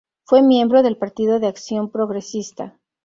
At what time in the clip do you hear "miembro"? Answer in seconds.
0.41-0.81